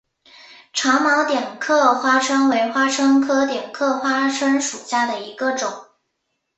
[0.73, 5.71] 长毛点刻花蝽为花蝽科点刻花椿属下的一个种。